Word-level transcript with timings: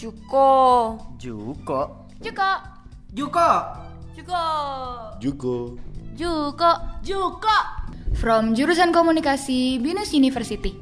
Juko. 0.00 0.96
Juko. 1.20 2.08
Juko. 2.24 2.50
Juko. 3.12 3.48
Juko. 4.16 4.40
Juko. 5.20 5.76
Juko. 6.16 6.70
Juko. 7.04 7.56
From 8.16 8.56
jurusan 8.56 8.96
komunikasi 8.96 9.76
Binus 9.76 10.16
University. 10.16 10.72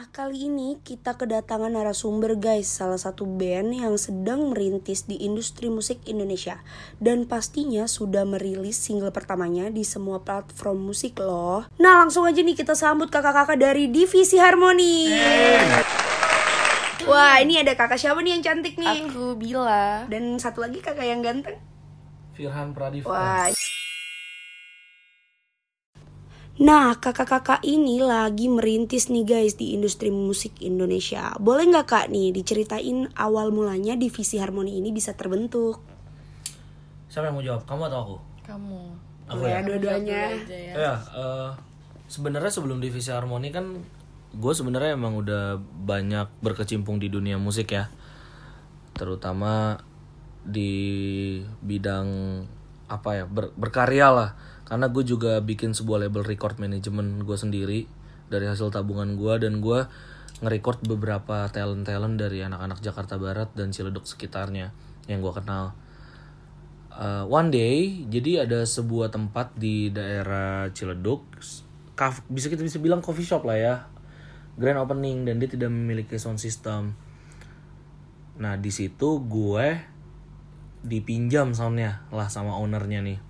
Nah, 0.00 0.08
kali 0.16 0.48
ini 0.48 0.80
kita 0.80 1.12
kedatangan 1.12 1.76
narasumber 1.76 2.40
guys, 2.40 2.72
salah 2.72 2.96
satu 2.96 3.28
band 3.28 3.84
yang 3.84 4.00
sedang 4.00 4.48
merintis 4.48 5.04
di 5.04 5.28
industri 5.28 5.68
musik 5.68 6.00
Indonesia 6.08 6.56
dan 7.04 7.28
pastinya 7.28 7.84
sudah 7.84 8.24
merilis 8.24 8.80
single 8.80 9.12
pertamanya 9.12 9.68
di 9.68 9.84
semua 9.84 10.24
platform 10.24 10.88
musik 10.88 11.20
loh. 11.20 11.68
Nah, 11.76 12.00
langsung 12.00 12.24
aja 12.24 12.40
nih 12.40 12.56
kita 12.56 12.72
sambut 12.72 13.12
kakak-kakak 13.12 13.60
dari 13.60 13.92
Divisi 13.92 14.40
Harmoni. 14.40 15.12
Wah, 17.04 17.36
ini 17.44 17.60
ada 17.60 17.76
kakak 17.76 18.00
siapa 18.00 18.24
nih 18.24 18.40
yang 18.40 18.44
cantik 18.48 18.80
nih? 18.80 19.04
Aku 19.04 19.36
Bila. 19.36 20.08
Dan 20.08 20.40
satu 20.40 20.64
lagi 20.64 20.80
kakak 20.80 21.04
yang 21.04 21.20
ganteng. 21.20 21.60
Firhan 22.32 22.72
Pradipta. 22.72 23.12
Wah. 23.12 23.52
Nah, 26.58 26.98
kakak-kakak 26.98 27.62
ini 27.62 28.02
lagi 28.02 28.50
merintis 28.50 29.06
nih 29.06 29.22
guys 29.22 29.54
di 29.54 29.78
industri 29.78 30.10
musik 30.10 30.58
Indonesia. 30.58 31.30
Boleh 31.38 31.70
nggak 31.70 31.86
kak 31.86 32.06
nih 32.10 32.34
diceritain 32.34 33.06
awal 33.14 33.54
mulanya 33.54 33.94
divisi 33.94 34.42
harmoni 34.42 34.74
ini 34.82 34.90
bisa 34.90 35.14
terbentuk? 35.14 35.78
Siapa 37.06 37.30
yang 37.30 37.38
mau 37.38 37.44
jawab? 37.46 37.62
Kamu 37.64 37.82
atau 37.86 37.98
aku? 38.02 38.16
Kamu. 38.50 38.80
Aku 39.30 39.46
ya, 39.46 39.62
ya. 39.62 39.66
dua-duanya. 39.66 40.20
ya. 40.50 40.74
Ya, 40.74 40.94
eh, 40.98 41.50
sebenarnya 42.10 42.50
sebelum 42.50 42.82
divisi 42.82 43.14
harmoni 43.14 43.54
kan 43.54 43.78
gue 44.30 44.52
sebenarnya 44.54 44.98
emang 44.98 45.22
udah 45.22 45.58
banyak 45.86 46.26
berkecimpung 46.42 46.98
di 46.98 47.06
dunia 47.06 47.38
musik 47.38 47.70
ya. 47.70 47.88
Terutama 48.98 49.78
di 50.42 50.72
bidang 51.62 52.08
apa 52.90 53.22
ya 53.22 53.24
ber- 53.30 53.54
berkarya 53.54 54.08
lah 54.10 54.30
karena 54.70 54.86
gue 54.86 55.02
juga 55.02 55.42
bikin 55.42 55.74
sebuah 55.74 56.06
label 56.06 56.22
record 56.22 56.62
management 56.62 57.26
gue 57.26 57.34
sendiri 57.34 57.80
dari 58.30 58.46
hasil 58.46 58.70
tabungan 58.70 59.18
gue 59.18 59.34
dan 59.42 59.58
gue 59.58 59.90
nge-record 60.46 60.86
beberapa 60.86 61.50
talent-talent 61.50 62.14
dari 62.14 62.46
anak-anak 62.46 62.78
Jakarta 62.78 63.18
Barat 63.18 63.50
dan 63.58 63.74
Ciledug 63.74 64.06
sekitarnya 64.06 64.70
yang 65.10 65.18
gue 65.18 65.34
kenal. 65.34 65.74
Uh, 66.94 67.26
one 67.26 67.50
day, 67.50 68.06
jadi 68.06 68.46
ada 68.46 68.62
sebuah 68.62 69.10
tempat 69.10 69.58
di 69.58 69.90
daerah 69.90 70.70
Ciledug, 70.70 71.26
bisa 72.30 72.46
kita 72.46 72.62
bisa 72.62 72.78
bilang 72.78 73.02
coffee 73.02 73.26
shop 73.26 73.42
lah 73.42 73.58
ya, 73.58 73.74
grand 74.54 74.78
opening 74.78 75.26
dan 75.26 75.42
dia 75.42 75.50
tidak 75.50 75.68
memiliki 75.74 76.14
sound 76.14 76.38
system. 76.38 76.94
Nah 78.38 78.54
di 78.54 78.70
situ 78.70 79.18
gue 79.26 79.66
dipinjam 80.86 81.52
soundnya 81.52 82.06
lah 82.08 82.32
sama 82.32 82.56
ownernya 82.56 83.04
nih 83.04 83.29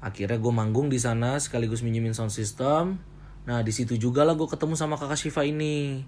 akhirnya 0.00 0.40
gue 0.40 0.52
manggung 0.52 0.88
di 0.88 0.96
sana 0.96 1.36
sekaligus 1.36 1.84
minjemin 1.84 2.16
sound 2.16 2.32
system. 2.32 2.96
Nah 3.44 3.60
di 3.60 3.72
situ 3.72 4.00
juga 4.00 4.24
lah 4.24 4.32
gue 4.32 4.48
ketemu 4.48 4.74
sama 4.76 4.96
kakak 4.96 5.20
Shiva 5.20 5.44
ini. 5.44 6.04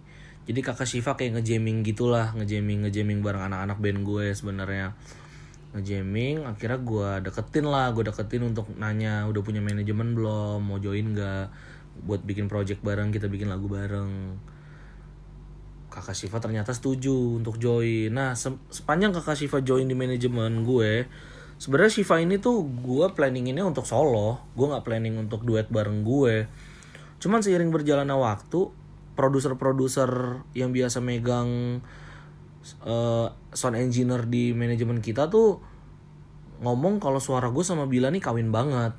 Jadi 0.48 0.60
kakak 0.64 0.88
Shiva 0.88 1.14
kayak 1.14 1.38
ngejamming 1.38 1.84
gitulah 1.84 2.32
ngejamming 2.34 2.88
ngejamming 2.88 3.20
bareng 3.20 3.52
anak-anak 3.52 3.78
band 3.78 4.00
gue 4.02 4.26
sebenarnya. 4.32 4.96
Ngejamming 5.76 6.48
akhirnya 6.48 6.80
gue 6.80 7.08
deketin 7.28 7.66
lah 7.68 7.92
gue 7.92 8.04
deketin 8.08 8.42
untuk 8.48 8.72
nanya 8.80 9.28
udah 9.28 9.42
punya 9.44 9.60
manajemen 9.60 10.16
belum? 10.16 10.64
Mau 10.64 10.80
join 10.80 11.12
gak 11.12 11.52
buat 12.08 12.24
bikin 12.24 12.48
project 12.48 12.80
bareng 12.80 13.12
kita 13.12 13.28
bikin 13.28 13.52
lagu 13.52 13.68
bareng. 13.68 14.40
Kakak 15.92 16.16
Shiva 16.16 16.40
ternyata 16.40 16.72
setuju 16.72 17.36
untuk 17.36 17.60
join. 17.60 18.08
Nah 18.08 18.32
se- 18.32 18.56
sepanjang 18.72 19.12
kakak 19.12 19.36
Shiva 19.36 19.60
join 19.60 19.84
di 19.84 19.92
manajemen 19.92 20.64
gue 20.64 21.04
sebenarnya 21.62 22.02
Shiva 22.02 22.18
ini 22.18 22.42
tuh 22.42 22.66
gue 22.66 23.06
planninginnya 23.14 23.62
untuk 23.62 23.86
solo. 23.86 24.42
Gue 24.58 24.66
nggak 24.66 24.82
planning 24.82 25.14
untuk 25.14 25.46
duet 25.46 25.70
bareng 25.70 26.02
gue. 26.02 26.50
Cuman 27.22 27.38
seiring 27.38 27.70
berjalannya 27.70 28.18
waktu 28.18 28.66
produser-produser 29.14 30.42
yang 30.58 30.74
biasa 30.74 30.98
megang 30.98 31.78
eh, 32.82 33.26
sound 33.54 33.78
engineer 33.78 34.26
di 34.26 34.50
manajemen 34.50 34.98
kita 34.98 35.30
tuh 35.30 35.62
ngomong 36.66 36.98
kalau 36.98 37.22
suara 37.22 37.50
gue 37.54 37.62
sama 37.62 37.86
Bila 37.86 38.10
nih 38.10 38.18
kawin 38.18 38.50
banget. 38.50 38.98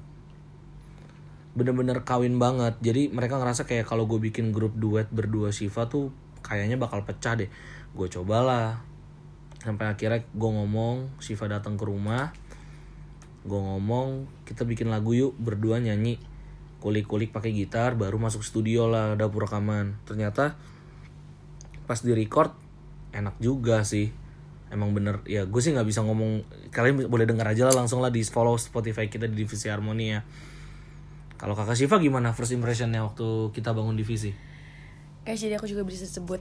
Bener-bener 1.59 2.07
kawin 2.07 2.39
banget. 2.39 2.79
Jadi 2.79 3.11
mereka 3.11 3.43
ngerasa 3.43 3.67
kayak 3.67 3.91
kalau 3.91 4.07
gue 4.07 4.23
bikin 4.23 4.55
grup 4.55 4.71
duet 4.79 5.11
berdua 5.11 5.51
Shiva 5.51 5.91
tuh 5.91 6.15
kayaknya 6.39 6.79
bakal 6.79 7.03
pecah 7.03 7.35
deh. 7.35 7.51
Gue 7.91 8.07
cobalah. 8.07 8.79
Sampai 9.59 9.91
akhirnya 9.91 10.23
gue 10.31 10.49
ngomong 10.63 11.19
Shiva 11.19 11.51
datang 11.51 11.75
ke 11.75 11.83
rumah 11.83 12.31
gue 13.43 13.59
ngomong 13.59 14.25
kita 14.47 14.63
bikin 14.63 14.87
lagu 14.87 15.11
yuk 15.11 15.35
berdua 15.35 15.79
nyanyi. 15.83 16.19
Kulik-kulik 16.79 17.31
pakai 17.31 17.55
gitar 17.55 17.95
baru 17.95 18.19
masuk 18.19 18.43
studio 18.43 18.87
lah 18.91 19.15
dapur 19.15 19.47
rekaman. 19.47 19.95
Ternyata 20.03 20.55
pas 21.83 21.99
di 21.99 22.11
record 22.15 22.55
enak 23.15 23.39
juga 23.39 23.83
sih. 23.87 24.11
Emang 24.73 24.91
bener 24.91 25.21
ya 25.29 25.45
gue 25.45 25.61
sih 25.61 25.71
nggak 25.71 25.87
bisa 25.87 26.01
ngomong 26.01 26.43
kalian 26.73 27.05
boleh 27.07 27.29
dengar 27.29 27.45
aja 27.45 27.69
lah 27.69 27.75
langsung 27.77 28.01
lah 28.01 28.09
di 28.09 28.25
follow 28.25 28.57
Spotify 28.57 29.07
kita 29.07 29.29
di 29.29 29.35
divisi 29.37 29.69
harmoni 29.69 30.05
ya. 30.11 30.25
Kalau 31.37 31.59
kakak 31.59 31.75
Shiva 31.75 31.99
gimana 31.99 32.31
first 32.31 32.55
impressionnya 32.55 33.03
waktu 33.03 33.51
kita 33.51 33.75
bangun 33.75 33.99
divisi? 33.99 34.31
Guys, 35.27 35.43
jadi 35.43 35.59
aku 35.59 35.67
juga 35.67 35.83
bisa 35.83 36.07
sebut 36.07 36.39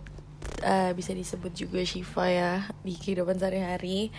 eh, 0.63 0.95
bisa 0.95 1.11
disebut 1.11 1.51
juga 1.55 1.83
Shiva 1.83 2.27
ya 2.31 2.53
di 2.87 2.95
kehidupan 2.95 3.39
sehari-hari. 3.39 4.15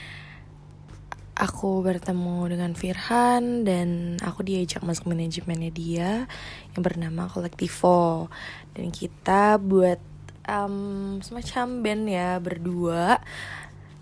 Aku 1.34 1.82
bertemu 1.82 2.46
dengan 2.46 2.78
Firhan 2.78 3.66
dan 3.66 4.22
aku 4.22 4.46
diajak 4.46 4.86
masuk 4.86 5.10
manajemennya 5.10 5.72
dia 5.74 6.10
yang 6.78 6.82
bernama 6.86 7.26
Kolektivo. 7.26 8.30
Dan 8.78 8.94
kita 8.94 9.58
buat 9.58 9.98
em, 10.46 10.76
semacam 11.26 11.66
band 11.82 12.04
ya 12.06 12.38
berdua. 12.38 13.18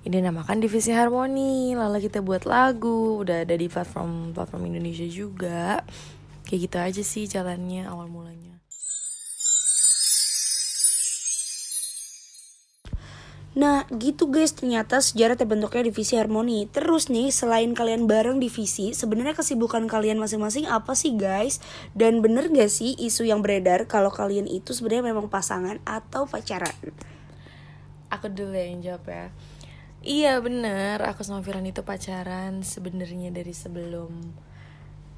Ini 0.04 0.20
namakan 0.28 0.60
divisi 0.60 0.92
harmoni. 0.92 1.72
Lalu 1.72 2.12
kita 2.12 2.20
buat 2.20 2.44
lagu 2.44 3.24
udah 3.24 3.48
ada 3.48 3.56
di 3.56 3.72
platform 3.72 4.36
platform 4.36 4.68
Indonesia 4.68 5.08
juga. 5.08 5.88
Kayak 6.44 6.60
gitu 6.68 6.78
aja 6.84 7.02
sih 7.08 7.24
jalannya 7.32 7.88
awal 7.88 8.12
mulanya 8.12 8.51
Nah, 13.52 13.84
gitu 13.92 14.32
guys, 14.32 14.56
ternyata 14.56 15.04
sejarah 15.04 15.36
terbentuknya 15.36 15.92
divisi 15.92 16.16
harmoni. 16.16 16.72
Terus 16.72 17.12
nih, 17.12 17.36
selain 17.36 17.76
kalian 17.76 18.08
bareng 18.08 18.40
divisi, 18.40 18.96
sebenarnya 18.96 19.36
kesibukan 19.36 19.92
kalian 19.92 20.24
masing-masing 20.24 20.72
apa 20.72 20.96
sih 20.96 21.20
guys? 21.20 21.60
Dan 21.92 22.24
bener 22.24 22.48
gak 22.48 22.72
sih 22.72 22.96
isu 22.96 23.28
yang 23.28 23.44
beredar 23.44 23.92
kalau 23.92 24.08
kalian 24.08 24.48
itu 24.48 24.72
sebenarnya 24.72 25.12
memang 25.12 25.28
pasangan 25.28 25.84
atau 25.84 26.24
pacaran? 26.32 26.72
Aku 28.08 28.32
dulu 28.32 28.56
yang 28.56 28.80
jawab 28.80 29.04
ya. 29.12 29.26
Iya 30.02 30.40
bener, 30.42 31.04
aku 31.04 31.22
sama 31.22 31.46
Firan 31.46 31.68
itu 31.68 31.86
pacaran 31.86 32.66
sebenarnya 32.66 33.30
dari 33.30 33.54
sebelum 33.54 34.34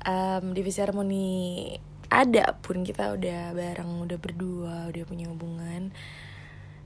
em, 0.04 0.46
divisi 0.52 0.84
harmoni 0.84 1.72
ada 2.12 2.58
pun 2.60 2.84
kita 2.84 3.16
udah 3.16 3.56
bareng, 3.56 4.04
udah 4.04 4.20
berdua, 4.20 4.92
udah 4.92 5.04
punya 5.08 5.32
hubungan. 5.32 5.96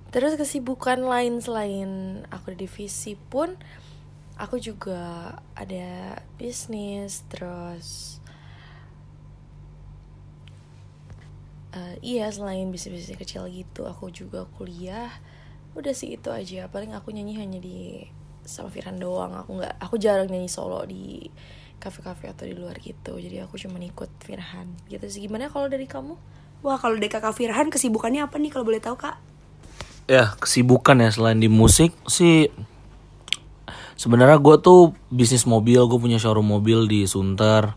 Terus 0.07 0.39
kesibukan 0.39 1.03
lain 1.03 1.43
selain 1.43 2.23
aku 2.31 2.55
di 2.55 2.63
divisi 2.63 3.19
pun 3.19 3.59
aku 4.39 4.61
juga 4.61 5.35
ada 5.57 6.21
bisnis 6.37 7.25
terus 7.27 8.21
eh, 11.75 11.95
iya 12.05 12.29
selain 12.31 12.69
bisnis-bisnis 12.71 13.19
kecil 13.19 13.49
gitu 13.51 13.83
aku 13.83 14.07
juga 14.13 14.47
kuliah. 14.55 15.11
Udah 15.75 15.93
sih 15.93 16.15
itu 16.15 16.31
aja 16.31 16.71
paling 16.71 16.95
aku 16.95 17.11
nyanyi 17.13 17.37
hanya 17.37 17.59
di 17.59 18.07
sama 18.47 18.71
Firhan 18.71 18.97
doang. 18.97 19.35
Aku 19.35 19.59
nggak 19.59 19.75
aku 19.77 19.99
jarang 19.99 20.31
nyanyi 20.31 20.49
solo 20.49 20.81
di 20.87 21.27
kafe-kafe 21.77 22.31
atau 22.31 22.47
di 22.47 22.55
luar 22.57 22.79
gitu. 22.81 23.19
Jadi 23.19 23.43
aku 23.43 23.59
cuma 23.59 23.77
ikut 23.77 24.09
Firhan. 24.23 24.73
Gitu 24.89 25.05
sih. 25.11 25.19
Gimana 25.27 25.51
kalau 25.51 25.69
dari 25.69 25.85
kamu? 25.85 26.15
Wah, 26.65 26.79
kalau 26.81 26.97
dari 26.97 27.11
kakak 27.11 27.37
Firhan 27.37 27.69
kesibukannya 27.69 28.25
apa 28.25 28.41
nih 28.41 28.49
kalau 28.49 28.65
boleh 28.65 28.81
tahu 28.81 28.97
kak? 28.97 29.26
Ya 30.07 30.33
kesibukan 30.39 31.03
ya 31.03 31.11
selain 31.11 31.37
di 31.43 31.51
musik 31.51 31.91
sih 32.07 32.47
sebenarnya 33.99 34.39
gue 34.39 34.55
tuh 34.63 34.95
bisnis 35.11 35.43
mobil 35.43 35.83
gue 35.83 35.99
punya 35.99 36.17
showroom 36.17 36.47
mobil 36.47 36.87
di 36.87 37.03
Sunter. 37.05 37.75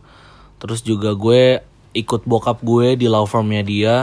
Terus 0.61 0.85
juga 0.85 1.17
gue 1.17 1.65
ikut 1.97 2.23
bokap 2.29 2.63
gue 2.63 2.95
di 2.95 3.11
law 3.11 3.27
firmnya 3.27 3.67
dia. 3.67 3.97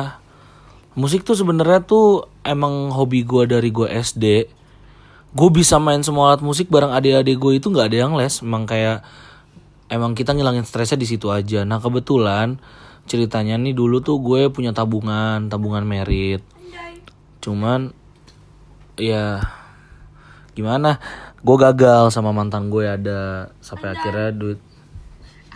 Musik 0.98 1.24
tuh 1.24 1.38
sebenarnya 1.38 1.86
tuh 1.86 2.26
emang 2.42 2.90
hobi 2.92 3.22
gue 3.24 3.48
dari 3.48 3.70
gue 3.72 3.88
SD 3.88 4.58
gue 5.38 5.50
bisa 5.54 5.78
main 5.78 6.02
semua 6.02 6.34
alat 6.34 6.42
musik 6.42 6.72
bareng 6.72 6.90
adik-adik 6.90 7.38
gue 7.38 7.54
itu 7.62 7.70
nggak 7.70 7.94
ada 7.94 7.98
yang 8.08 8.14
les. 8.18 8.42
Emang 8.42 8.66
kayak 8.66 9.06
emang 9.92 10.18
kita 10.18 10.34
ngilangin 10.34 10.66
stresnya 10.66 10.98
di 10.98 11.08
situ 11.08 11.30
aja. 11.30 11.62
Nah 11.62 11.78
kebetulan 11.78 12.58
ceritanya 13.08 13.56
nih 13.56 13.78
dulu 13.78 14.02
tuh 14.04 14.18
gue 14.20 14.50
punya 14.50 14.74
tabungan 14.74 15.46
tabungan 15.52 15.86
merit. 15.86 16.42
Cuman 17.44 17.94
ya 18.98 19.42
gimana? 20.58 20.98
Gue 21.46 21.58
gagal 21.62 22.10
sama 22.10 22.34
mantan 22.34 22.74
gue 22.74 22.86
ada 22.90 23.54
sampai 23.62 23.94
akhirnya 23.94 24.34
duit. 24.34 24.60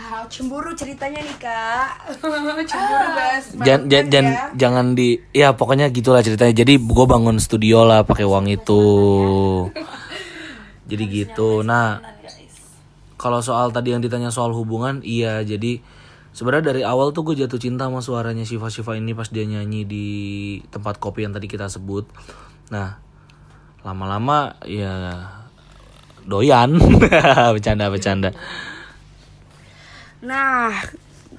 Ah, 0.01 0.25
cemburu 0.25 0.73
ceritanya 0.73 1.21
nih 1.21 1.37
kak. 1.37 2.15
Cemburu 2.71 3.07
guys 3.13 3.45
jangan 3.61 3.85
jangan 3.85 4.07
jangan, 4.09 4.33
jangan 4.57 4.85
di 4.97 5.19
ya 5.29 5.53
pokoknya 5.53 5.93
gitulah 5.93 6.25
ceritanya. 6.25 6.55
Jadi 6.57 6.79
gue 6.81 7.05
bangun 7.05 7.37
studio 7.37 7.85
lah 7.85 8.01
pakai 8.01 8.25
uang 8.25 8.49
itu. 8.49 8.83
jadi 10.89 11.03
gitu. 11.05 11.61
Nah 11.61 12.01
kalau 13.19 13.45
soal 13.45 13.69
tadi 13.69 13.93
yang 13.93 14.01
ditanya 14.01 14.33
soal 14.33 14.55
hubungan 14.57 15.05
iya. 15.05 15.43
Jadi 15.45 15.83
sebenarnya 16.33 16.73
dari 16.73 16.81
awal 16.81 17.13
tuh 17.13 17.27
gue 17.27 17.35
jatuh 17.37 17.61
cinta 17.61 17.85
sama 17.85 18.01
suaranya 18.01 18.47
Shiva 18.47 18.73
Shiva 18.73 18.97
ini 18.97 19.13
pas 19.13 19.29
dia 19.29 19.45
nyanyi 19.45 19.85
di 19.85 20.07
tempat 20.73 20.97
kopi 20.97 21.27
yang 21.27 21.35
tadi 21.35 21.45
kita 21.45 21.69
sebut. 21.69 22.09
Nah 22.73 23.10
lama-lama 23.81 24.55
ya 24.65 25.25
doyan 26.25 26.77
bercanda 27.53 27.89
bercanda 27.89 28.31
Nah, 30.21 30.77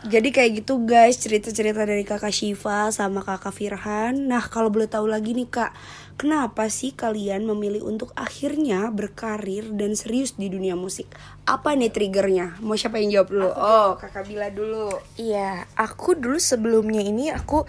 jadi 0.03 0.35
kayak 0.35 0.51
gitu 0.63 0.83
guys 0.83 1.15
cerita-cerita 1.23 1.87
dari 1.87 2.03
kakak 2.03 2.35
Shiva 2.35 2.91
sama 2.91 3.23
kakak 3.23 3.55
Firhan. 3.55 4.27
Nah, 4.27 4.43
kalau 4.51 4.75
boleh 4.75 4.91
tahu 4.91 5.07
lagi 5.07 5.39
nih 5.39 5.47
kak, 5.47 5.71
kenapa 6.19 6.67
sih 6.67 6.91
kalian 6.91 7.47
memilih 7.47 7.87
untuk 7.87 8.11
akhirnya 8.19 8.91
berkarir 8.91 9.71
dan 9.79 9.95
serius 9.95 10.35
di 10.35 10.51
dunia 10.51 10.75
musik? 10.75 11.07
Apa 11.47 11.79
nih 11.79 11.95
triggernya? 11.95 12.59
Mau 12.59 12.75
siapa 12.75 12.99
yang 12.99 13.23
jawab 13.23 13.29
dulu? 13.31 13.49
Oh, 13.55 13.91
kakak 13.95 14.27
Bila 14.27 14.51
dulu. 14.51 14.91
Iya, 15.15 15.71
aku 15.79 16.19
dulu 16.19 16.43
sebelumnya 16.43 17.07
ini 17.07 17.31
aku 17.31 17.63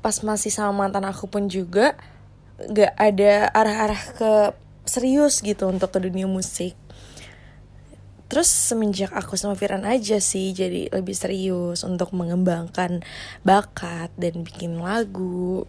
pas 0.00 0.16
masih 0.24 0.48
sama 0.48 0.72
mantan 0.88 1.04
aku 1.04 1.28
pun 1.28 1.52
juga 1.52 2.00
gak 2.56 2.92
ada 2.96 3.52
arah-arah 3.52 4.02
ke 4.16 4.32
serius 4.88 5.44
gitu 5.44 5.68
untuk 5.68 5.92
ke 5.92 5.98
dunia 6.00 6.24
musik. 6.24 6.72
Terus 8.26 8.50
semenjak 8.50 9.14
aku 9.14 9.38
sama 9.38 9.54
Firan 9.54 9.86
aja 9.86 10.18
sih 10.18 10.50
jadi 10.50 10.90
lebih 10.90 11.14
serius 11.14 11.86
untuk 11.86 12.10
mengembangkan 12.10 13.06
bakat 13.46 14.10
dan 14.18 14.42
bikin 14.42 14.82
lagu 14.82 15.62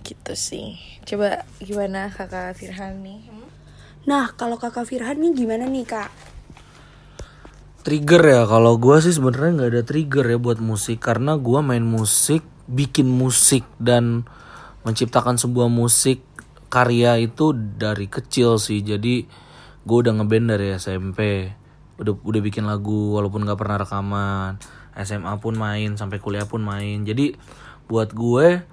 gitu 0.00 0.32
sih. 0.32 0.80
Coba 1.04 1.44
gimana 1.60 2.08
kakak 2.08 2.56
Firhan 2.56 3.04
nih? 3.04 3.28
Nah, 4.08 4.32
kalau 4.34 4.56
kakak 4.56 4.88
Firhan 4.88 5.20
nih 5.20 5.32
gimana 5.44 5.68
nih 5.68 5.86
kak? 5.86 6.10
Trigger 7.82 8.22
ya 8.22 8.42
kalau 8.46 8.78
gue 8.78 8.96
sih 9.02 9.10
sebenarnya 9.10 9.50
nggak 9.58 9.70
ada 9.74 9.82
trigger 9.82 10.26
ya 10.30 10.38
buat 10.38 10.62
musik 10.62 11.02
karena 11.02 11.34
gue 11.34 11.60
main 11.60 11.82
musik, 11.82 12.46
bikin 12.70 13.10
musik 13.10 13.66
dan 13.82 14.22
menciptakan 14.82 15.38
sebuah 15.38 15.70
musik 15.70 16.22
karya 16.72 17.20
itu 17.20 17.52
dari 17.54 18.08
kecil 18.08 18.56
sih. 18.56 18.80
Jadi 18.80 19.26
gue 19.82 19.96
udah 19.98 20.12
ngeband 20.16 20.46
dari 20.56 20.72
SMP, 20.78 21.50
udah 21.98 22.14
udah 22.22 22.40
bikin 22.40 22.64
lagu 22.64 23.14
walaupun 23.14 23.44
nggak 23.44 23.58
pernah 23.58 23.78
rekaman. 23.82 24.52
SMA 24.92 25.40
pun 25.40 25.56
main 25.56 25.96
sampai 25.96 26.20
kuliah 26.20 26.44
pun 26.44 26.60
main. 26.60 27.04
Jadi 27.04 27.36
buat 27.88 28.12
gue 28.12 28.64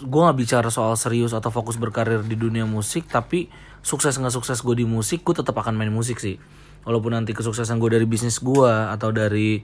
gue 0.00 0.20
nggak 0.24 0.38
bicara 0.38 0.68
soal 0.72 0.96
serius 0.96 1.36
atau 1.36 1.52
fokus 1.52 1.76
berkarir 1.76 2.24
di 2.24 2.32
dunia 2.32 2.64
musik 2.64 3.04
tapi 3.04 3.52
sukses 3.84 4.16
nggak 4.16 4.32
sukses 4.32 4.64
gue 4.64 4.80
di 4.80 4.88
musik 4.88 5.20
gue 5.20 5.36
tetap 5.36 5.52
akan 5.60 5.76
main 5.76 5.92
musik 5.92 6.16
sih 6.16 6.40
walaupun 6.88 7.12
nanti 7.12 7.36
kesuksesan 7.36 7.76
gue 7.76 8.00
dari 8.00 8.06
bisnis 8.08 8.40
gue 8.40 8.72
atau 8.88 9.12
dari 9.12 9.60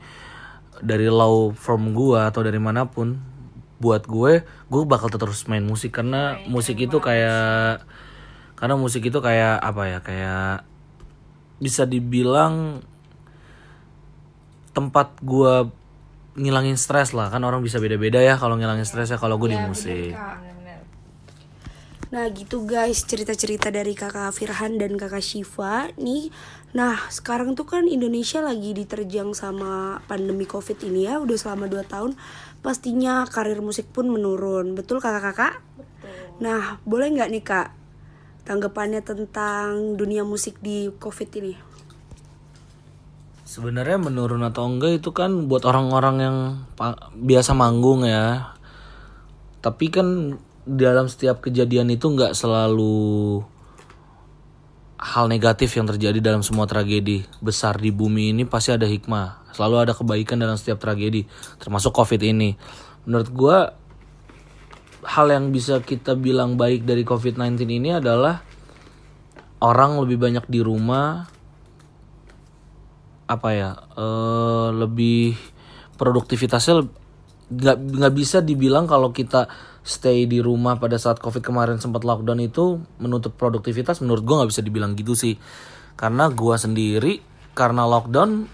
dari 0.84 1.08
law 1.08 1.56
firm 1.56 1.96
gue 1.96 2.20
atau 2.20 2.44
dari 2.44 2.60
mana 2.60 2.84
pun 2.84 3.16
buat 3.76 4.08
gue 4.08 4.44
gue 4.44 4.82
bakal 4.88 5.12
terus 5.12 5.44
main 5.46 5.64
musik 5.64 6.00
karena 6.00 6.40
musik 6.48 6.80
itu 6.80 6.96
kayak 6.96 7.84
karena 8.56 8.74
musik 8.74 9.04
itu 9.04 9.20
kayak 9.20 9.60
apa 9.60 9.82
ya 9.84 9.98
kayak 10.00 10.64
bisa 11.60 11.84
dibilang 11.84 12.84
tempat 14.76 15.16
gue 15.24 15.72
ngilangin 16.36 16.76
stres 16.76 17.16
lah. 17.16 17.32
Kan 17.32 17.42
orang 17.48 17.64
bisa 17.64 17.80
beda-beda 17.80 18.20
ya 18.20 18.36
kalau 18.36 18.60
ngilangin 18.60 18.84
stres 18.84 19.08
ya 19.08 19.16
kalau 19.16 19.40
gue 19.40 19.56
di 19.56 19.60
musik. 19.60 20.12
Nah 22.06 22.24
gitu 22.30 22.68
guys 22.68 23.02
cerita-cerita 23.02 23.72
dari 23.72 23.96
kakak 23.96 24.30
Firhan 24.36 24.78
dan 24.78 24.94
kakak 24.94 25.24
Shiva 25.24 25.90
nih 25.98 26.30
Nah 26.76 27.08
sekarang 27.08 27.56
tuh 27.56 27.64
kan 27.64 27.88
Indonesia 27.88 28.44
lagi 28.44 28.76
diterjang 28.76 29.32
sama 29.32 30.04
pandemi 30.04 30.44
covid 30.44 30.76
ini 30.84 31.08
ya 31.08 31.16
Udah 31.16 31.40
selama 31.40 31.72
2 31.72 31.80
tahun 31.88 32.12
Pastinya 32.60 33.24
karir 33.24 33.64
musik 33.64 33.88
pun 33.88 34.12
menurun 34.12 34.76
Betul 34.76 35.00
kakak-kakak? 35.00 35.64
Nah 36.44 36.76
boleh 36.84 37.08
nggak 37.16 37.32
nih 37.32 37.40
kak 37.40 37.72
Tanggapannya 38.44 39.00
tentang 39.00 39.96
dunia 39.96 40.20
musik 40.20 40.60
di 40.60 40.92
covid 41.00 41.32
ini 41.40 41.56
Sebenarnya 43.46 43.96
menurun 43.96 44.44
atau 44.44 44.68
enggak 44.68 45.00
itu 45.00 45.16
kan 45.16 45.48
buat 45.48 45.64
orang-orang 45.64 46.16
yang 46.20 46.36
pa- 46.74 47.08
biasa 47.14 47.54
manggung 47.54 48.02
ya. 48.02 48.52
Tapi 49.62 49.86
kan 49.86 50.36
dalam 50.66 51.06
setiap 51.06 51.40
kejadian 51.46 51.88
itu 51.94 52.10
nggak 52.10 52.34
selalu 52.34 53.46
hal 54.96 55.28
negatif 55.28 55.76
yang 55.76 55.84
terjadi 55.84 56.24
dalam 56.24 56.40
semua 56.40 56.64
tragedi 56.64 57.24
besar 57.44 57.76
di 57.76 57.92
bumi 57.92 58.32
ini 58.32 58.48
pasti 58.48 58.72
ada 58.72 58.88
hikmah. 58.88 59.52
Selalu 59.52 59.76
ada 59.88 59.92
kebaikan 59.96 60.40
dalam 60.40 60.56
setiap 60.56 60.80
tragedi, 60.80 61.24
termasuk 61.60 61.92
Covid 61.92 62.20
ini. 62.24 62.56
Menurut 63.04 63.28
gua 63.32 63.56
hal 65.06 65.30
yang 65.30 65.52
bisa 65.52 65.80
kita 65.84 66.16
bilang 66.18 66.58
baik 66.58 66.82
dari 66.84 67.06
COVID-19 67.06 67.62
ini 67.68 67.96
adalah 67.96 68.42
orang 69.62 70.00
lebih 70.02 70.18
banyak 70.20 70.44
di 70.48 70.60
rumah, 70.60 71.28
apa 73.26 73.48
ya 73.52 73.70
eh 73.96 74.68
lebih 74.76 75.34
produktivitasnya 75.96 76.84
nggak 77.46 77.76
nggak 77.78 78.14
bisa 78.14 78.42
dibilang 78.42 78.90
kalau 78.90 79.14
kita 79.14 79.46
stay 79.86 80.26
di 80.26 80.42
rumah 80.42 80.82
pada 80.82 80.98
saat 80.98 81.22
covid 81.22 81.46
kemarin 81.46 81.78
sempat 81.78 82.02
lockdown 82.02 82.42
itu 82.42 82.82
menutup 82.98 83.38
produktivitas 83.38 84.02
menurut 84.02 84.26
gua 84.26 84.42
nggak 84.42 84.50
bisa 84.50 84.62
dibilang 84.66 84.98
gitu 84.98 85.14
sih. 85.14 85.38
Karena 85.94 86.26
gua 86.28 86.58
sendiri 86.58 87.22
karena 87.54 87.86
lockdown 87.86 88.50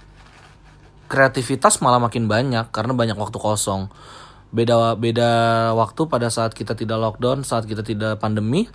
kreativitas 1.09 1.81
malah 1.81 1.99
makin 1.99 2.29
banyak 2.29 2.69
karena 2.69 2.93
banyak 2.93 3.17
waktu 3.17 3.39
kosong. 3.41 3.89
Beda 4.53 4.93
beda 4.93 5.31
waktu 5.73 6.05
pada 6.13 6.29
saat 6.29 6.53
kita 6.53 6.77
tidak 6.77 7.01
lockdown 7.01 7.41
saat 7.49 7.65
kita 7.65 7.81
tidak 7.81 8.21
pandemi 8.21 8.69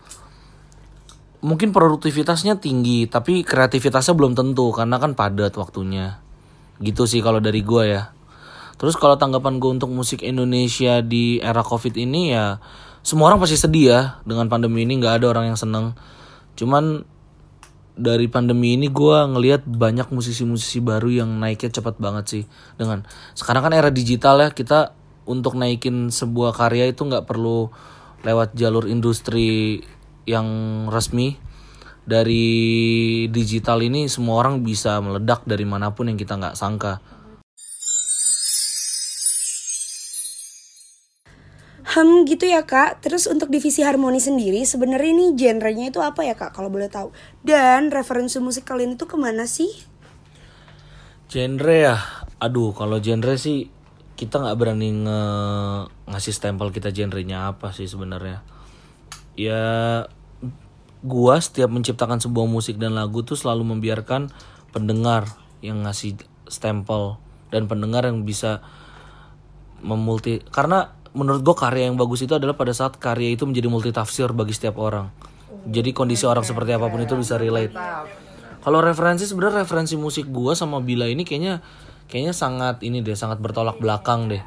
mungkin 1.37 1.69
produktivitasnya 1.69 2.57
tinggi 2.57 3.05
tapi 3.05 3.45
kreativitasnya 3.45 4.17
belum 4.17 4.33
tentu 4.33 4.73
karena 4.73 4.97
kan 4.97 5.13
padat 5.13 5.53
waktunya. 5.53 6.17
Gitu 6.81 7.05
sih 7.05 7.21
kalau 7.21 7.37
dari 7.37 7.61
gua 7.61 7.85
ya 7.85 8.16
terus 8.77 8.95
kalau 8.97 9.17
tanggapan 9.17 9.57
gue 9.57 9.71
untuk 9.81 9.89
musik 9.89 10.21
Indonesia 10.21 11.01
di 11.01 11.41
era 11.41 11.65
covid 11.65 11.97
ini 11.97 12.33
ya 12.33 12.61
semua 13.07 13.31
orang 13.31 13.39
pasti 13.39 13.55
sedih 13.55 13.85
ya 13.87 14.01
dengan 14.27 14.51
pandemi 14.51 14.83
ini. 14.83 14.99
Nggak 14.99 15.23
ada 15.23 15.31
orang 15.31 15.55
yang 15.55 15.55
seneng. 15.55 15.95
Cuman 16.59 17.07
dari 17.95 18.27
pandemi 18.27 18.75
ini 18.75 18.91
gua 18.91 19.23
ngelihat 19.31 19.63
banyak 19.63 20.11
musisi-musisi 20.11 20.83
baru 20.83 21.23
yang 21.23 21.39
naiknya 21.39 21.71
cepat 21.79 22.03
banget 22.03 22.25
sih. 22.27 22.43
Dengan 22.75 23.07
sekarang 23.31 23.71
kan 23.71 23.73
era 23.79 23.87
digital 23.95 24.43
ya 24.43 24.49
kita 24.51 24.91
untuk 25.23 25.55
naikin 25.55 26.11
sebuah 26.11 26.51
karya 26.51 26.91
itu 26.91 27.07
nggak 27.07 27.23
perlu 27.23 27.71
lewat 28.27 28.59
jalur 28.59 28.83
industri 28.91 29.79
yang 30.27 30.47
resmi. 30.91 31.39
Dari 32.03 32.47
digital 33.31 33.87
ini 33.87 34.11
semua 34.11 34.43
orang 34.43 34.67
bisa 34.67 34.99
meledak 34.99 35.47
dari 35.47 35.63
mana 35.63 35.95
pun 35.95 36.11
yang 36.11 36.19
kita 36.19 36.35
nggak 36.35 36.59
sangka 36.59 36.99
Hmm 41.97 42.29
gitu 42.29 42.45
ya 42.45 42.61
kak 42.61 43.01
Terus 43.01 43.25
untuk 43.25 43.49
divisi 43.49 43.81
harmoni 43.81 44.21
sendiri 44.21 44.61
Sebenarnya 44.61 45.09
ini 45.17 45.25
genrenya 45.33 45.89
itu 45.89 45.97
apa 45.97 46.21
ya 46.21 46.37
kak 46.37 46.53
Kalau 46.53 46.69
boleh 46.69 46.93
tahu 46.93 47.09
Dan 47.41 47.89
referensi 47.89 48.37
musik 48.37 48.69
kalian 48.69 48.93
itu 48.93 49.09
ke 49.09 49.17
mana 49.17 49.49
sih? 49.49 49.97
Genre 51.27 51.75
ya, 51.75 51.99
aduh 52.39 52.71
kalau 52.71 53.03
genre 53.03 53.35
sih 53.35 53.67
kita 54.17 54.39
nggak 54.39 54.57
berani 54.57 54.89
nge 55.05 55.21
ngasih 56.09 56.33
stempel 56.33 56.71
kita 56.71 56.89
genrenya 56.95 57.51
apa 57.51 57.75
sih 57.75 57.85
sebenarnya. 57.85 58.41
Ya 59.37 59.63
gua 61.05 61.37
setiap 61.37 61.69
menciptakan 61.69 62.17
sebuah 62.23 62.49
musik 62.49 62.81
dan 62.81 62.97
lagu 62.97 63.21
tuh 63.21 63.37
selalu 63.37 63.77
membiarkan 63.77 64.33
pendengar 64.73 65.29
yang 65.61 65.85
ngasih 65.85 66.17
stempel 66.49 67.21
dan 67.53 67.69
pendengar 67.69 68.09
yang 68.09 68.25
bisa 68.25 68.65
memulti 69.85 70.41
karena 70.49 70.96
menurut 71.17 71.41
gua 71.41 71.57
karya 71.57 71.89
yang 71.89 71.97
bagus 71.97 72.21
itu 72.21 72.37
adalah 72.37 72.53
pada 72.53 72.71
saat 72.71 72.95
karya 73.01 73.33
itu 73.33 73.49
menjadi 73.49 73.67
multitafsir 73.67 74.29
bagi 74.37 74.53
setiap 74.53 74.77
orang. 74.77 75.09
Jadi 75.67 75.91
kondisi 75.91 76.29
orang 76.29 76.45
seperti 76.45 76.77
apa 76.77 76.87
pun 76.87 77.01
itu 77.01 77.17
bisa 77.17 77.35
relate. 77.41 77.73
Kalau 78.61 78.79
referensi 78.83 79.25
sebenarnya 79.25 79.65
referensi 79.65 79.97
musik 79.97 80.29
gua 80.29 80.53
sama 80.53 80.77
Bila 80.83 81.09
ini 81.09 81.25
kayaknya 81.25 81.65
kayaknya 82.05 82.37
sangat 82.37 82.85
ini 82.85 83.01
deh, 83.01 83.17
sangat 83.17 83.41
bertolak 83.41 83.81
belakang 83.81 84.29
deh. 84.29 84.43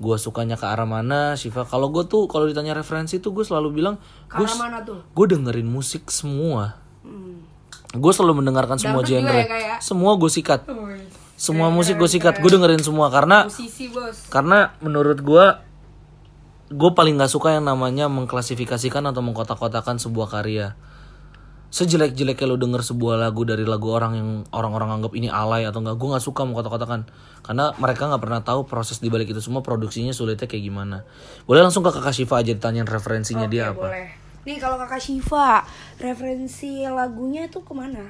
Gua 0.00 0.16
sukanya 0.16 0.56
ke 0.56 0.64
arah 0.64 0.88
mana, 0.88 1.36
Shiva. 1.36 1.68
Kalau 1.68 1.92
gua 1.92 2.08
tuh 2.08 2.24
kalau 2.30 2.48
ditanya 2.48 2.72
referensi 2.72 3.20
tuh 3.20 3.34
gue 3.34 3.44
selalu 3.44 3.82
bilang 3.82 4.00
gue 4.30 4.46
gue 5.12 5.26
dengerin 5.28 5.68
musik 5.68 6.08
semua. 6.08 6.78
Gue 7.88 8.12
selalu 8.12 8.44
mendengarkan 8.44 8.76
semua 8.76 9.00
genre. 9.00 9.42
Semua 9.80 10.12
gue 10.20 10.30
sikat. 10.30 10.68
Semua 11.38 11.72
musik 11.72 11.96
gue 11.96 12.10
sikat. 12.10 12.42
Gue 12.42 12.50
dengerin 12.52 12.82
semua 12.84 13.08
karena 13.08 13.48
bos. 13.48 14.28
karena 14.28 14.76
menurut 14.84 15.18
gue 15.24 15.44
gue 16.68 16.90
paling 16.92 17.16
nggak 17.16 17.32
suka 17.32 17.56
yang 17.56 17.64
namanya 17.64 18.06
mengklasifikasikan 18.12 19.04
atau 19.08 19.24
mengkotak-kotakan 19.24 19.96
sebuah 19.96 20.28
karya 20.28 20.76
sejelek-jeleknya 21.68 22.48
lo 22.48 22.56
denger 22.56 22.80
sebuah 22.80 23.20
lagu 23.20 23.44
dari 23.44 23.68
lagu 23.68 23.92
orang 23.92 24.12
yang 24.16 24.28
orang-orang 24.56 25.00
anggap 25.00 25.12
ini 25.12 25.28
alay 25.28 25.68
atau 25.68 25.84
enggak 25.84 26.00
gue 26.00 26.08
nggak 26.16 26.24
suka 26.24 26.48
mengkotak-kotakan 26.48 27.04
karena 27.44 27.76
mereka 27.76 28.08
nggak 28.08 28.22
pernah 28.24 28.40
tahu 28.40 28.64
proses 28.64 29.04
di 29.04 29.12
balik 29.12 29.36
itu 29.36 29.44
semua 29.44 29.60
produksinya 29.60 30.16
sulitnya 30.16 30.48
kayak 30.48 30.64
gimana 30.64 31.04
boleh 31.44 31.60
langsung 31.60 31.84
ke 31.84 31.92
kakak 31.92 32.16
Shiva 32.16 32.40
aja 32.40 32.56
ditanyain 32.56 32.88
referensinya 32.88 33.44
dia 33.44 33.72
apa 33.72 33.84
Boleh. 33.84 34.28
Nih 34.48 34.56
kalau 34.56 34.80
kakak 34.80 35.04
Shiva, 35.04 35.60
referensi 36.00 36.80
lagunya 36.88 37.52
tuh 37.52 37.60
ke 37.68 37.72
mana? 37.76 38.08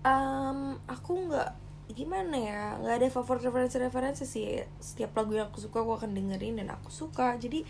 Em, 0.00 0.80
aku 0.88 1.28
nggak 1.28 1.69
gimana 1.94 2.34
ya 2.36 2.62
nggak 2.80 2.94
ada 3.00 3.06
favorit 3.10 3.42
referensi-referensi 3.44 4.24
sih 4.24 4.62
setiap 4.78 5.14
lagu 5.16 5.34
yang 5.36 5.48
aku 5.50 5.58
suka 5.60 5.82
aku 5.82 5.92
akan 5.98 6.14
dengerin 6.16 6.60
dan 6.62 6.68
aku 6.74 6.88
suka 6.92 7.34
jadi 7.36 7.64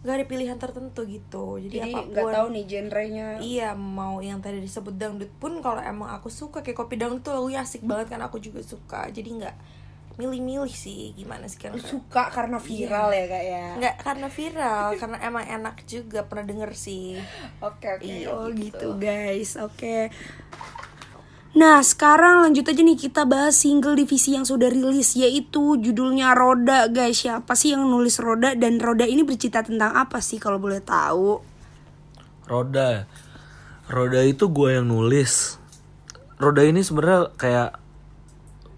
nggak 0.00 0.14
ada 0.16 0.24
pilihan 0.24 0.56
tertentu 0.56 1.04
gitu 1.04 1.60
jadi, 1.60 1.76
Jadi 1.76 1.92
apa 1.92 1.98
pun 2.00 2.08
nggak 2.08 2.24
tahu 2.32 2.46
nih 2.56 2.64
genrenya. 2.64 3.26
Iya 3.36 3.76
mau 3.76 4.24
yang 4.24 4.40
tadi 4.40 4.56
disebut 4.64 4.96
dangdut 4.96 5.28
pun 5.36 5.60
kalau 5.60 5.76
emang 5.84 6.08
aku 6.08 6.32
suka 6.32 6.64
kayak 6.64 6.80
kopi 6.80 6.96
dangdut 6.96 7.20
tuh 7.20 7.36
lagunya 7.36 7.60
asik 7.60 7.84
banget 7.84 8.16
kan 8.16 8.20
aku 8.24 8.40
juga 8.40 8.64
suka 8.64 9.12
jadi 9.12 9.28
nggak 9.28 9.56
milih-milih 10.16 10.72
sih 10.72 11.16
gimana 11.16 11.48
sih 11.48 11.56
kan 11.56 11.72
Suka 11.80 12.28
karena 12.28 12.60
viral 12.60 13.08
ya 13.08 13.24
kak 13.24 13.44
ya. 13.44 13.66
nggak 13.80 13.94
karena 14.04 14.28
viral 14.28 14.86
karena 15.00 15.16
emang 15.24 15.44
enak 15.48 15.76
juga 15.88 16.28
pernah 16.28 16.44
denger 16.44 16.70
sih 16.76 17.16
Oke 17.64 17.88
oke. 18.00 18.04
Iya, 18.04 18.28
oh 18.32 18.48
gitu. 18.52 18.60
gitu 18.72 18.88
guys. 19.00 19.56
Oke. 19.60 20.08
Nah 21.50 21.82
sekarang 21.82 22.46
lanjut 22.46 22.62
aja 22.70 22.78
nih 22.78 22.94
kita 22.94 23.26
bahas 23.26 23.58
single 23.58 23.98
divisi 23.98 24.38
yang 24.38 24.46
sudah 24.46 24.70
rilis 24.70 25.18
yaitu 25.18 25.74
judulnya 25.82 26.30
Roda. 26.38 26.86
Guys. 26.86 27.26
Siapa 27.26 27.58
sih 27.58 27.74
yang 27.74 27.90
nulis 27.90 28.22
Roda? 28.22 28.54
Dan 28.54 28.78
Roda 28.78 29.02
ini 29.02 29.26
bercerita 29.26 29.66
tentang 29.66 29.90
apa 29.98 30.22
sih 30.22 30.38
kalau 30.38 30.62
boleh 30.62 30.78
tahu? 30.78 31.42
Roda. 32.46 33.10
Roda 33.90 34.20
itu 34.22 34.46
gue 34.46 34.78
yang 34.78 34.86
nulis. 34.86 35.58
Roda 36.38 36.62
ini 36.62 36.86
sebenarnya 36.86 37.34
kayak 37.34 37.82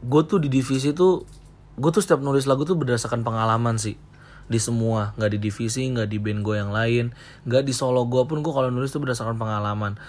gue 0.00 0.22
tuh 0.24 0.40
di 0.40 0.48
divisi 0.48 0.96
tuh 0.96 1.28
gue 1.76 1.90
tuh 1.92 2.00
setiap 2.00 2.24
nulis 2.24 2.48
lagu 2.48 2.64
tuh 2.64 2.80
berdasarkan 2.80 3.20
pengalaman 3.20 3.76
sih. 3.76 4.00
Di 4.48 4.56
semua. 4.56 5.12
Nggak 5.20 5.30
di 5.36 5.38
divisi 5.44 5.84
nggak 5.92 6.08
di 6.08 6.16
band 6.16 6.40
gue 6.40 6.56
yang 6.56 6.72
lain 6.72 7.12
nggak 7.44 7.68
di 7.68 7.76
solo 7.76 8.08
gue 8.08 8.24
pun 8.24 8.40
gue 8.40 8.52
kalau 8.56 8.72
nulis 8.72 8.88
tuh 8.88 9.04
berdasarkan 9.04 9.36
pengalaman 9.36 10.00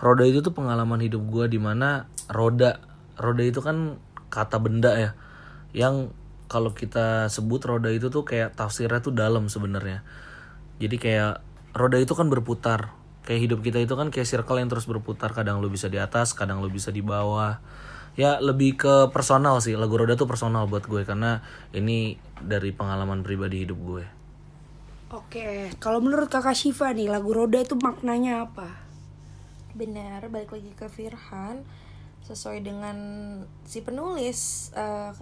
roda 0.00 0.24
itu 0.24 0.40
tuh 0.40 0.56
pengalaman 0.56 1.00
hidup 1.04 1.22
gue 1.28 1.46
di 1.52 1.60
mana 1.60 2.08
roda 2.32 2.80
roda 3.20 3.44
itu 3.44 3.60
kan 3.60 4.00
kata 4.32 4.56
benda 4.56 4.92
ya 4.96 5.10
yang 5.76 6.10
kalau 6.50 6.74
kita 6.74 7.30
sebut 7.30 7.62
roda 7.62 7.94
itu 7.94 8.10
tuh 8.10 8.26
kayak 8.26 8.58
tafsirnya 8.58 8.98
tuh 8.98 9.14
dalam 9.14 9.46
sebenarnya. 9.46 10.02
Jadi 10.82 10.98
kayak 10.98 11.38
roda 11.78 11.94
itu 12.02 12.18
kan 12.18 12.26
berputar 12.26 12.90
kayak 13.22 13.46
hidup 13.46 13.60
kita 13.62 13.78
itu 13.78 13.94
kan 13.94 14.10
kayak 14.10 14.26
circle 14.26 14.58
yang 14.58 14.66
terus 14.66 14.90
berputar 14.90 15.30
kadang 15.30 15.62
lu 15.62 15.70
bisa 15.70 15.86
di 15.86 16.02
atas 16.02 16.34
kadang 16.34 16.58
lu 16.58 16.66
bisa 16.66 16.90
di 16.90 17.06
bawah. 17.06 17.62
Ya 18.18 18.42
lebih 18.42 18.74
ke 18.74 19.14
personal 19.14 19.62
sih 19.62 19.78
lagu 19.78 19.94
roda 19.94 20.18
tuh 20.18 20.26
personal 20.26 20.66
buat 20.66 20.82
gue 20.90 21.06
karena 21.06 21.46
ini 21.70 22.18
dari 22.42 22.74
pengalaman 22.74 23.22
pribadi 23.22 23.62
hidup 23.62 23.78
gue. 23.78 24.04
Oke, 25.10 25.70
kalau 25.82 25.98
menurut 25.98 26.30
kakak 26.30 26.54
Shiva 26.54 26.94
nih 26.94 27.10
lagu 27.10 27.34
Roda 27.34 27.58
itu 27.58 27.74
maknanya 27.74 28.46
apa? 28.46 28.89
Benar 29.74 30.26
balik 30.28 30.54
lagi 30.54 30.72
ke 30.74 30.86
Firhan. 30.90 31.62
Sesuai 32.24 32.62
dengan 32.62 32.96
si 33.64 33.80
penulis 33.80 34.70
eh, 34.76 35.12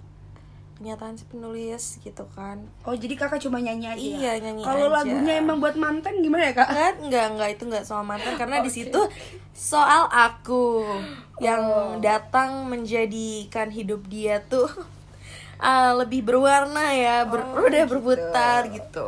kenyataan 0.79 1.19
si 1.19 1.27
penulis 1.27 1.99
gitu 1.99 2.23
kan. 2.31 2.63
Oh 2.87 2.95
jadi 2.95 3.19
kakak 3.19 3.43
cuma 3.43 3.59
nyanyi 3.59 3.91
aja? 3.91 3.99
Iya, 3.99 4.31
nyanyi 4.39 4.63
Kalau 4.63 4.87
lagunya 4.87 5.43
emang 5.43 5.59
buat 5.59 5.75
mantan 5.75 6.23
gimana 6.23 6.49
ya 6.49 6.53
kak? 6.55 6.69
Enggak, 6.71 6.93
enggak, 7.03 7.25
enggak 7.35 7.49
itu 7.51 7.63
enggak 7.67 7.85
soal 7.85 8.03
mantan. 8.07 8.33
Karena 8.39 8.63
di 8.63 8.71
situ 8.79 9.01
soal 9.51 10.07
aku 10.07 10.87
yang 11.43 11.99
datang 11.99 12.71
menjadikan 12.71 13.67
hidup 13.67 14.07
dia 14.07 14.39
tuh 14.47 14.71
ah, 15.59 15.91
lebih 15.99 16.23
berwarna 16.23 16.95
ya, 16.95 17.27
ber, 17.27 17.43
udah 17.43 17.83
berputar 17.85 18.71
gitu. 18.71 19.07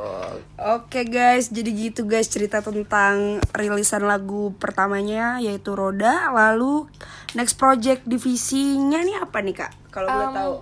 Oke 0.60 1.08
guys, 1.08 1.50
jadi 1.50 1.72
gitu 1.72 2.06
guys 2.06 2.28
cerita 2.28 2.60
tentang 2.60 3.40
rilisan 3.56 4.04
lagu 4.04 4.54
pertamanya 4.60 5.40
yaitu 5.40 5.74
Roda. 5.74 6.30
Lalu 6.30 6.92
next 7.34 7.56
project 7.56 8.04
divisinya 8.06 9.00
nih 9.02 9.18
apa 9.24 9.40
nih 9.40 9.56
kak? 9.56 9.72
Kalau 9.90 10.08
boleh 10.12 10.28
Um, 10.30 10.36
tahu? 10.36 10.56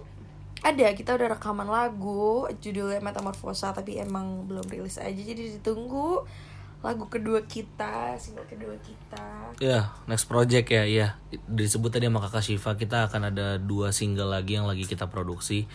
Ada, 0.60 0.92
kita 0.92 1.16
udah 1.16 1.40
rekaman 1.40 1.72
lagu 1.72 2.44
judulnya 2.60 3.00
Metamorfosa 3.00 3.72
tapi 3.72 3.96
emang 3.96 4.44
belum 4.44 4.68
rilis 4.68 5.00
aja 5.00 5.16
jadi 5.16 5.56
ditunggu 5.56 6.28
lagu 6.80 7.12
kedua 7.12 7.44
kita, 7.44 8.16
single 8.16 8.48
kedua 8.48 8.72
kita. 8.80 9.52
ya 9.60 9.92
next 10.08 10.32
project 10.32 10.72
ya 10.72 10.84
iya. 10.88 11.08
Disebut 11.48 11.92
tadi 11.92 12.08
sama 12.08 12.24
kakak 12.24 12.44
Shiva 12.44 12.72
kita 12.80 13.12
akan 13.12 13.36
ada 13.36 13.60
dua 13.60 13.92
single 13.92 14.32
lagi 14.32 14.56
yang 14.56 14.68
lagi 14.68 14.88
kita 14.88 15.12
produksi. 15.12 15.68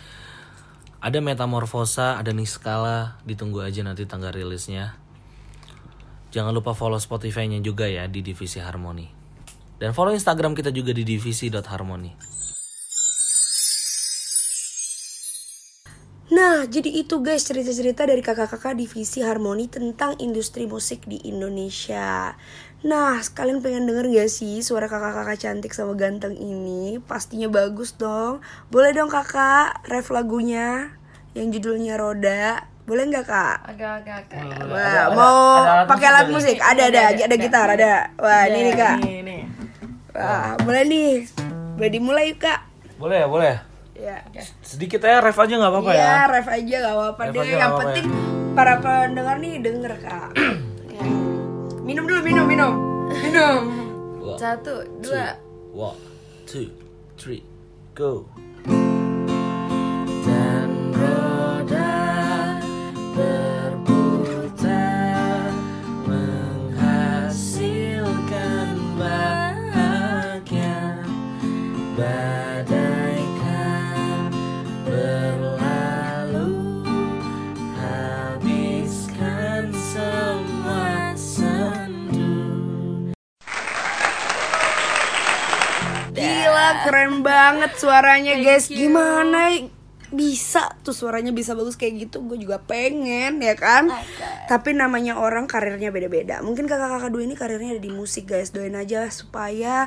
Ada 1.05 1.21
Metamorfosa 1.21 2.17
ada 2.17 2.33
Niskala 2.33 3.21
ditunggu 3.21 3.61
aja 3.61 3.85
nanti 3.85 4.09
tanggal 4.09 4.33
rilisnya. 4.33 4.97
Jangan 6.33 6.51
lupa 6.51 6.73
follow 6.73 6.97
Spotify-nya 6.97 7.61
juga 7.61 7.85
ya 7.85 8.09
di 8.09 8.25
divisi 8.25 8.57
Harmoni. 8.57 9.05
Dan 9.77 9.93
follow 9.93 10.15
Instagram 10.15 10.57
kita 10.57 10.73
juga 10.73 10.95
di 10.95 11.05
divisi.harmoni 11.05 12.35
Nah, 16.35 16.67
jadi 16.67 16.91
itu 16.91 17.23
guys 17.23 17.47
cerita-cerita 17.47 18.03
dari 18.03 18.19
kakak-kakak 18.19 18.75
divisi 18.75 19.23
Harmoni 19.23 19.71
tentang 19.71 20.19
industri 20.19 20.67
musik 20.67 21.07
di 21.07 21.15
Indonesia. 21.23 22.35
Nah, 22.83 23.23
kalian 23.23 23.63
pengen 23.63 23.87
denger 23.87 24.11
gak 24.11 24.27
sih 24.27 24.59
suara 24.59 24.91
kakak-kakak 24.91 25.39
cantik 25.39 25.71
sama 25.71 25.95
ganteng 25.95 26.35
ini? 26.35 26.99
Pastinya 26.99 27.47
bagus 27.47 27.95
dong. 27.95 28.43
Boleh 28.67 28.91
dong 28.91 29.07
kakak, 29.07 29.87
ref 29.87 30.11
lagunya 30.11 30.91
yang 31.39 31.55
judulnya 31.55 31.95
Roda. 31.95 32.67
Boleh 32.83 33.07
nggak 33.07 33.25
kak? 33.31 33.57
Agak-agak. 33.71 34.35
Wah, 34.67 35.03
mau 35.15 35.39
pakai 35.87 36.07
alat 36.11 36.27
musik? 36.35 36.59
Ada, 36.59 36.91
ada, 36.91 37.01
ada, 37.15 37.35
gitar, 37.39 37.67
ada. 37.71 38.11
Wah, 38.19 38.43
ini 38.51 38.59
nih 38.69 38.75
kak. 38.75 38.97
Ini. 39.07 39.37
Wah, 40.11 40.59
boleh 40.59 40.83
nih. 40.83 41.11
Boleh 41.79 41.89
dimulai 41.95 42.35
yuk 42.35 42.43
kak. 42.43 42.59
boleh 42.95 43.23
ya 43.23 43.27
boleh 43.27 43.74
Ya. 43.95 44.19
sedikit 44.59 44.99
ya 44.99 45.23
ref 45.23 45.39
aja 45.39 45.55
nggak 45.55 45.71
apa-apa 45.71 45.91
ya 45.91 45.97
Iya, 45.97 46.19
ref 46.27 46.47
aja 46.47 46.75
gak 46.81 46.93
apa-apa 46.93 47.21
deh. 47.21 47.31
aja 47.31 47.39
Yang 47.39 47.47
nggak 47.49 47.63
apa-apa 47.65 47.83
penting 47.87 48.07
para 48.51 48.73
pendengar 48.79 49.35
nih 49.39 49.53
denger 49.59 49.93
kak. 49.99 50.29
Ya. 50.95 51.03
Minum 51.81 52.03
dulu, 52.03 52.23
minum, 52.23 52.45
minum, 52.45 52.71
minum. 53.21 53.59
One, 54.17 54.39
Satu, 54.39 54.87
two, 54.99 55.11
dua. 55.11 55.35
one, 55.69 55.99
two, 56.45 56.71
three, 57.15 57.43
go. 57.91 58.23
Banget 87.45 87.71
suaranya 87.77 88.33
guys. 88.41 88.65
Gimana? 88.73 89.53
Bisa 90.09 90.73
tuh 90.85 90.93
suaranya 90.93 91.29
bisa 91.29 91.53
bagus 91.53 91.77
kayak 91.77 92.09
gitu. 92.09 92.25
Gue 92.25 92.41
juga 92.41 92.57
pengen 92.61 93.37
ya 93.37 93.53
kan? 93.53 93.93
Tapi 94.49 94.73
namanya 94.73 95.21
orang 95.21 95.45
karirnya 95.45 95.93
beda-beda. 95.93 96.41
Mungkin 96.41 96.65
kakak-kakak 96.65 97.13
dua 97.13 97.23
ini 97.25 97.35
karirnya 97.37 97.77
ada 97.77 97.83
di 97.83 97.93
musik 97.93 98.33
guys. 98.33 98.49
Doain 98.49 98.73
aja 98.73 99.05
supaya 99.13 99.85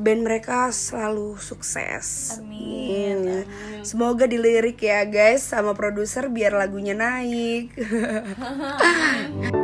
band 0.00 0.24
mereka 0.24 0.72
selalu 0.72 1.36
sukses. 1.36 2.38
Amin, 2.40 3.44
semoga 3.84 4.24
dilirik 4.24 4.80
ya 4.80 5.04
guys 5.04 5.44
sama 5.44 5.76
produser 5.76 6.32
biar 6.32 6.56
lagunya 6.56 6.96
naik 6.96 7.74